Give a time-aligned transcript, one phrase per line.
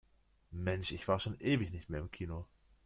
[0.51, 2.47] Mensch, ich war schon ewig nicht mehr im Kino.